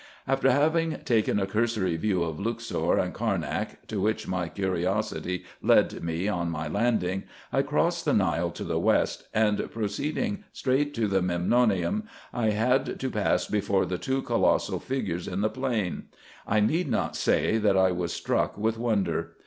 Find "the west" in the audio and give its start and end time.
8.63-9.27